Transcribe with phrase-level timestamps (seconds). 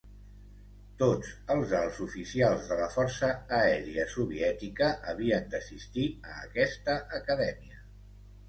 [1.01, 7.87] Tots els alts oficials de la Força Aèria Soviètica havien d'assistir a aquesta acadèmia.